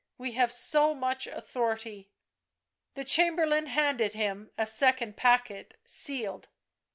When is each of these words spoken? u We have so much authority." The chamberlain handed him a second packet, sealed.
u 0.17 0.23
We 0.23 0.31
have 0.31 0.51
so 0.51 0.95
much 0.95 1.27
authority." 1.27 2.09
The 2.95 3.03
chamberlain 3.03 3.67
handed 3.67 4.13
him 4.13 4.49
a 4.57 4.65
second 4.65 5.15
packet, 5.15 5.77
sealed. 5.85 6.49